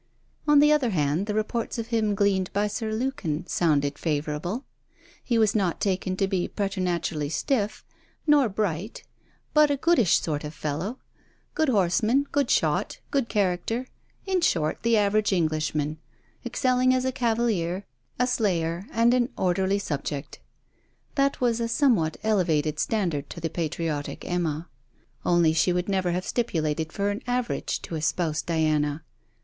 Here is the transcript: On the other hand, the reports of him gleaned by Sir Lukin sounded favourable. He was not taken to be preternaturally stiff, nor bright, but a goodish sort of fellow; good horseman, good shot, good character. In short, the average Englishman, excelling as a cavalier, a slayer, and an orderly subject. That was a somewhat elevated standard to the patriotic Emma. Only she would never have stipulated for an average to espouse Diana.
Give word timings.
On 0.47 0.57
the 0.57 0.71
other 0.71 0.89
hand, 0.89 1.27
the 1.27 1.35
reports 1.35 1.77
of 1.77 1.89
him 1.89 2.15
gleaned 2.15 2.51
by 2.53 2.65
Sir 2.65 2.91
Lukin 2.91 3.45
sounded 3.45 3.99
favourable. 3.99 4.65
He 5.23 5.37
was 5.37 5.53
not 5.53 5.79
taken 5.79 6.17
to 6.17 6.27
be 6.27 6.47
preternaturally 6.47 7.29
stiff, 7.29 7.85
nor 8.25 8.49
bright, 8.49 9.03
but 9.53 9.69
a 9.69 9.77
goodish 9.77 10.17
sort 10.19 10.43
of 10.43 10.55
fellow; 10.55 10.97
good 11.53 11.69
horseman, 11.69 12.25
good 12.31 12.49
shot, 12.49 12.97
good 13.11 13.29
character. 13.29 13.85
In 14.25 14.41
short, 14.41 14.79
the 14.81 14.97
average 14.97 15.31
Englishman, 15.31 15.99
excelling 16.43 16.95
as 16.95 17.05
a 17.05 17.11
cavalier, 17.11 17.85
a 18.17 18.25
slayer, 18.25 18.87
and 18.91 19.13
an 19.13 19.29
orderly 19.37 19.77
subject. 19.77 20.39
That 21.13 21.39
was 21.39 21.59
a 21.59 21.67
somewhat 21.67 22.17
elevated 22.23 22.79
standard 22.79 23.29
to 23.29 23.39
the 23.39 23.51
patriotic 23.51 24.25
Emma. 24.25 24.67
Only 25.23 25.53
she 25.53 25.71
would 25.71 25.87
never 25.87 26.09
have 26.11 26.25
stipulated 26.25 26.91
for 26.91 27.11
an 27.11 27.21
average 27.27 27.83
to 27.83 27.93
espouse 27.93 28.41
Diana. 28.41 29.03